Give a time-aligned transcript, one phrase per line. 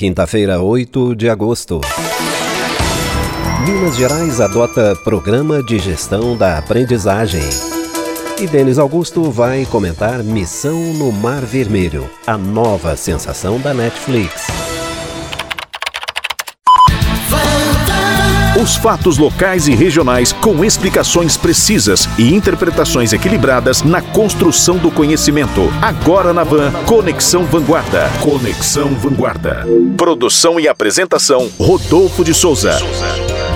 [0.00, 1.78] quinta-feira, 8 de agosto.
[3.66, 7.46] Minas Gerais adota programa de gestão da aprendizagem.
[8.40, 14.69] E Denis Augusto vai comentar Missão no Mar Vermelho, a nova sensação da Netflix.
[18.60, 25.62] Os fatos locais e regionais com explicações precisas e interpretações equilibradas na construção do conhecimento.
[25.80, 28.10] Agora na Van, Conexão Vanguarda.
[28.20, 29.64] Conexão Vanguarda.
[29.96, 32.78] Produção e apresentação, Rodolfo de Souza.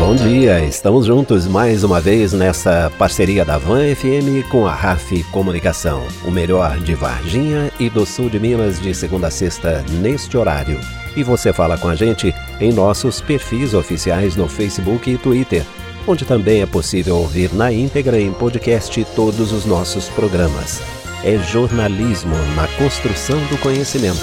[0.00, 5.22] Bom dia, estamos juntos mais uma vez nessa parceria da Van FM com a RAF
[5.24, 10.34] Comunicação, o melhor de Varginha e do sul de Minas de segunda a sexta neste
[10.38, 10.80] horário.
[11.16, 15.64] E você fala com a gente em nossos perfis oficiais no Facebook e Twitter,
[16.06, 20.80] onde também é possível ouvir na íntegra em podcast todos os nossos programas.
[21.24, 24.18] É jornalismo na construção do conhecimento.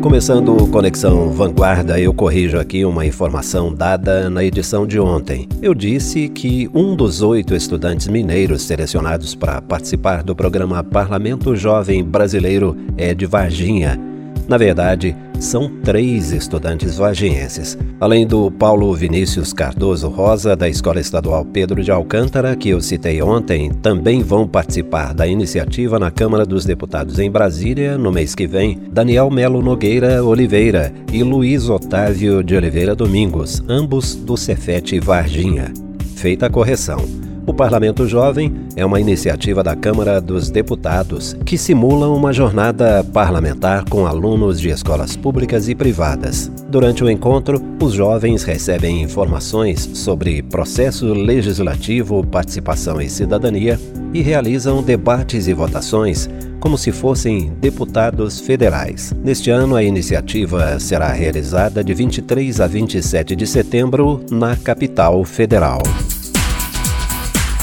[0.00, 5.46] Começando o Conexão Vanguarda, eu corrijo aqui uma informação dada na edição de ontem.
[5.60, 12.02] Eu disse que um dos oito estudantes mineiros selecionados para participar do programa Parlamento Jovem
[12.02, 14.10] Brasileiro é de Varginha
[14.50, 17.76] na verdade, são três estudantes vargienses.
[17.98, 23.22] Além do Paulo Vinícius Cardoso Rosa, da Escola Estadual Pedro de Alcântara, que eu citei
[23.22, 28.46] ontem, também vão participar da iniciativa na Câmara dos Deputados em Brasília no mês que
[28.46, 35.72] vem Daniel Melo Nogueira Oliveira e Luiz Otávio de Oliveira Domingos, ambos do Cefete Varginha.
[36.14, 37.29] Feita a correção.
[37.46, 43.84] O Parlamento Jovem é uma iniciativa da Câmara dos Deputados que simula uma jornada parlamentar
[43.88, 46.50] com alunos de escolas públicas e privadas.
[46.68, 53.80] Durante o encontro, os jovens recebem informações sobre processo legislativo, participação e cidadania
[54.12, 56.28] e realizam debates e votações
[56.60, 59.14] como se fossem deputados federais.
[59.24, 65.80] Neste ano, a iniciativa será realizada de 23 a 27 de setembro na capital federal.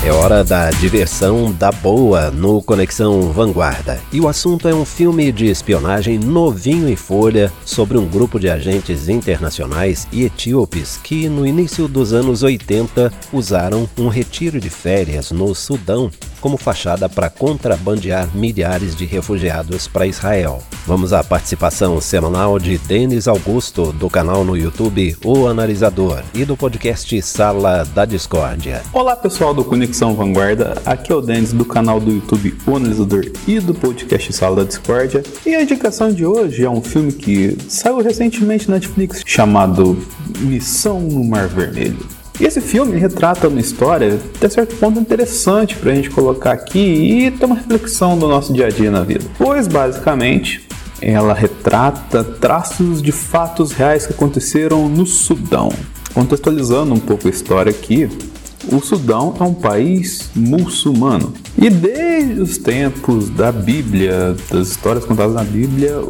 [0.03, 3.99] É hora da diversão da boa no Conexão Vanguarda.
[4.13, 8.47] E o assunto é um filme de espionagem novinho em folha sobre um grupo de
[8.47, 15.31] agentes internacionais e etíopes que, no início dos anos 80, usaram um retiro de férias
[15.31, 16.11] no Sudão
[16.47, 20.63] como fachada para contrabandear milhares de refugiados para Israel.
[20.85, 26.55] Vamos à participação semanal de Denis Augusto, do canal no YouTube O Analisador e do
[26.55, 28.81] podcast Sala da Discórdia.
[28.93, 33.29] Olá pessoal do Conexão Vanguarda, aqui é o Denis do canal do YouTube O Analisador
[33.45, 35.23] e do podcast Sala da Discórdia.
[35.45, 40.01] E a indicação de hoje é um filme que saiu recentemente na Netflix chamado
[40.39, 42.16] Missão no Mar Vermelho.
[42.39, 46.79] E esse filme retrata uma história, até certo ponto, interessante para a gente colocar aqui
[46.79, 49.25] e ter uma reflexão do nosso dia a dia na vida.
[49.37, 50.67] Pois, basicamente,
[51.01, 55.69] ela retrata traços de fatos reais que aconteceram no Sudão.
[56.13, 58.09] Contextualizando um pouco a história aqui,
[58.71, 61.33] o Sudão é um país muçulmano.
[61.57, 66.01] E desde os tempos da Bíblia, das histórias contadas na Bíblia,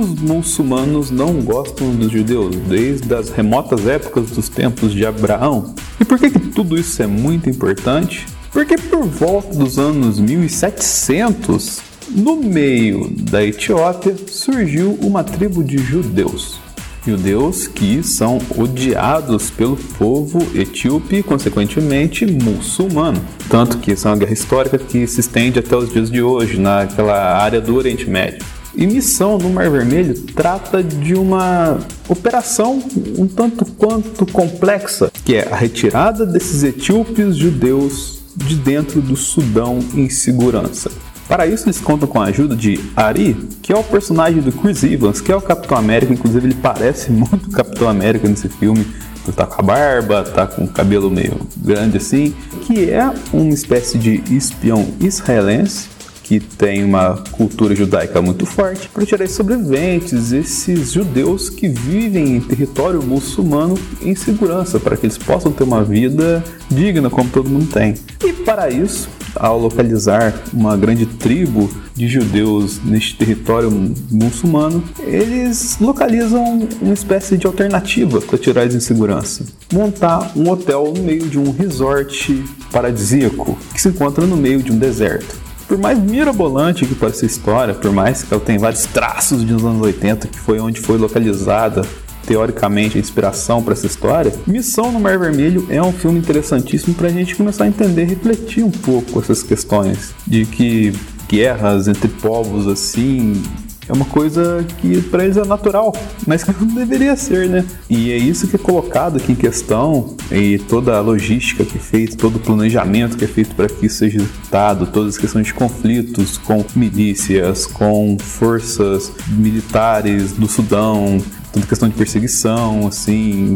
[0.00, 5.74] os muçulmanos não gostam dos judeus, desde as remotas épocas dos tempos de Abraão.
[6.00, 8.26] E por que, que tudo isso é muito importante?
[8.52, 11.80] Porque por volta dos anos 1700,
[12.10, 16.66] no meio da Etiópia, surgiu uma tribo de judeus
[17.06, 23.24] judeus que são odiados pelo povo etíope e, consequentemente, muçulmano.
[23.48, 26.58] Tanto que essa é uma guerra histórica que se estende até os dias de hoje,
[26.58, 28.55] naquela área do Oriente Médio.
[28.76, 31.78] E missão no Mar Vermelho trata de uma
[32.10, 32.82] operação
[33.16, 39.78] um tanto quanto complexa, que é a retirada desses etíopes judeus de dentro do Sudão
[39.94, 40.90] em segurança.
[41.26, 44.84] Para isso, eles contam com a ajuda de Ari, que é o personagem do Chris
[44.84, 46.12] Evans, que é o Capitão América.
[46.12, 48.86] Inclusive, ele parece muito Capitão América nesse filme.
[49.24, 52.32] Ele tá com a barba, tá com o cabelo meio grande assim,
[52.66, 55.95] que é uma espécie de espião israelense
[56.26, 62.36] que tem uma cultura judaica muito forte, para tirar esses sobreviventes, esses judeus que vivem
[62.36, 67.48] em território muçulmano em segurança, para que eles possam ter uma vida digna como todo
[67.48, 67.94] mundo tem.
[68.24, 73.70] E para isso, ao localizar uma grande tribo de judeus neste território
[74.10, 79.44] muçulmano, eles localizam uma espécie de alternativa para tirar eles em segurança.
[79.72, 84.72] Montar um hotel no meio de um resort paradisíaco que se encontra no meio de
[84.72, 85.45] um deserto.
[85.68, 89.64] Por mais mirabolante que pareça a história, por mais que ela tenha vários traços dos
[89.64, 91.82] anos 80, que foi onde foi localizada
[92.24, 97.08] teoricamente a inspiração para essa história, Missão no Mar Vermelho é um filme interessantíssimo para
[97.08, 100.92] a gente começar a entender, refletir um pouco essas questões de que
[101.28, 103.42] guerras entre povos assim
[103.88, 105.94] É uma coisa que para eles é natural,
[106.26, 107.64] mas que não deveria ser, né?
[107.88, 111.80] E é isso que é colocado aqui em questão e toda a logística que é
[111.80, 115.46] feita, todo o planejamento que é feito para que isso seja executado, todas as questões
[115.46, 121.18] de conflitos com milícias, com forças militares do Sudão,
[121.56, 123.54] toda questão de perseguição, assim,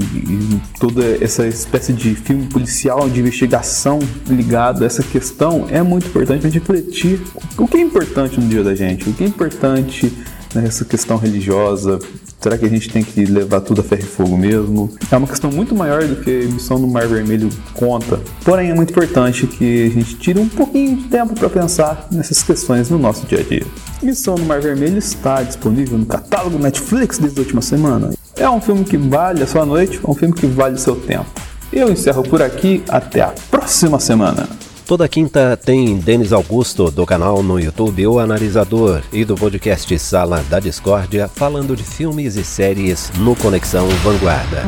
[0.78, 6.40] toda essa espécie de filme policial de investigação ligado a essa questão é muito importante
[6.40, 7.20] para refletir
[7.58, 10.10] o que é importante no dia da gente, o que é importante
[10.54, 11.98] nessa questão religiosa.
[12.40, 14.90] Será que a gente tem que levar tudo a ferro e fogo mesmo?
[15.10, 18.18] É uma questão muito maior do que a emissão no Mar Vermelho conta.
[18.42, 22.42] Porém, é muito importante que a gente tire um pouquinho de tempo para pensar nessas
[22.42, 23.66] questões no nosso dia a dia.
[24.02, 28.10] Missão no Mar Vermelho está disponível no catálogo Netflix desde a última semana.
[28.36, 30.96] É um filme que vale a sua noite, é um filme que vale o seu
[30.96, 31.26] tempo.
[31.70, 34.48] Eu encerro por aqui, até a próxima semana.
[34.90, 40.44] Toda quinta tem Denis Augusto, do canal no YouTube O Analisador, e do podcast Sala
[40.50, 44.64] da Discórdia, falando de filmes e séries no Conexão Vanguarda.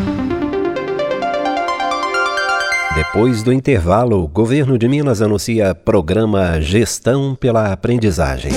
[2.94, 8.52] Depois do intervalo, o governo de Minas anuncia programa Gestão pela Aprendizagem.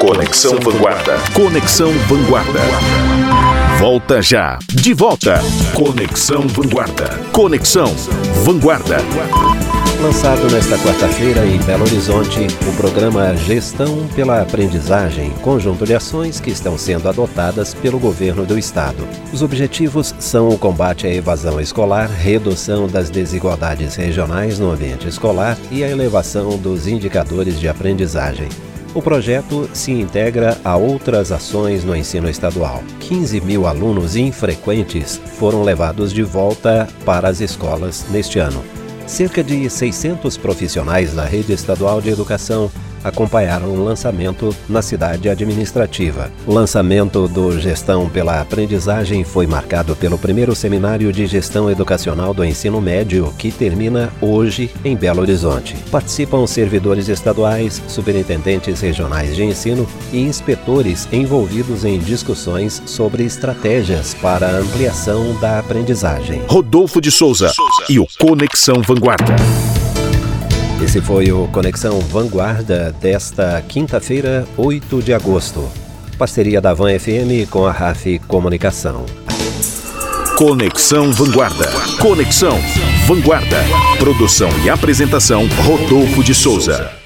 [0.00, 1.14] Conexão Vanguarda.
[1.32, 2.60] Conexão Vanguarda.
[3.78, 4.58] Volta já.
[4.68, 5.38] De volta.
[5.74, 7.20] Conexão Vanguarda.
[7.30, 7.94] Conexão
[8.42, 8.96] Vanguarda.
[10.00, 16.50] Lançado nesta quarta-feira em Belo Horizonte, o programa Gestão pela Aprendizagem, conjunto de ações que
[16.50, 19.08] estão sendo adotadas pelo governo do estado.
[19.32, 25.56] Os objetivos são o combate à evasão escolar, redução das desigualdades regionais no ambiente escolar
[25.70, 28.48] e a elevação dos indicadores de aprendizagem.
[28.94, 32.82] O projeto se integra a outras ações no ensino estadual.
[33.00, 38.62] 15 mil alunos infrequentes foram levados de volta para as escolas neste ano.
[39.06, 42.70] Cerca de 600 profissionais da rede estadual de educação
[43.06, 46.30] acompanharam o lançamento na cidade administrativa.
[46.46, 52.44] O lançamento do Gestão pela Aprendizagem foi marcado pelo primeiro seminário de gestão educacional do
[52.44, 55.76] ensino médio, que termina hoje em Belo Horizonte.
[55.90, 64.48] Participam servidores estaduais, superintendentes regionais de ensino e inspetores envolvidos em discussões sobre estratégias para
[64.48, 66.42] a ampliação da aprendizagem.
[66.48, 67.52] Rodolfo de Souza
[67.88, 69.36] e o Conexão Vanguarda.
[70.82, 75.66] Esse foi o Conexão Vanguarda desta quinta-feira, 8 de agosto.
[76.18, 79.06] Parceria da Van FM com a RAF Comunicação.
[80.36, 81.66] Conexão Vanguarda.
[81.98, 82.58] Conexão
[83.06, 83.64] Vanguarda.
[83.98, 87.05] Produção e apresentação Rodolfo de Souza.